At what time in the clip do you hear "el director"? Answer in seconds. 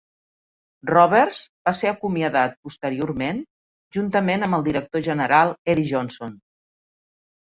4.59-5.05